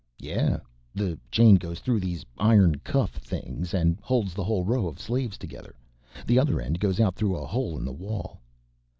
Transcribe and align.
"Yeah, 0.17 0.57
the 0.95 1.19
chain 1.29 1.57
goes 1.57 1.77
through 1.79 1.99
these 1.99 2.25
iron 2.39 2.79
cuff 2.79 3.11
things 3.17 3.71
and 3.71 3.99
holds 4.01 4.33
the 4.33 4.43
whole 4.43 4.65
row 4.65 4.87
of 4.87 4.99
slaves 4.99 5.37
together, 5.37 5.75
the 6.25 6.39
other 6.39 6.59
end 6.59 6.79
goes 6.79 6.99
out 6.99 7.13
through 7.15 7.37
a 7.37 7.45
hole 7.45 7.77
in 7.77 7.85
the 7.85 7.91
wall." 7.93 8.41